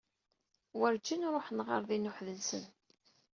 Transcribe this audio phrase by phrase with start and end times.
[0.79, 2.63] Werǧin ruḥen ɣer din uḥd-nsen.